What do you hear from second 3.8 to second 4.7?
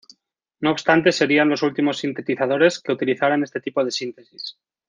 de síntesis.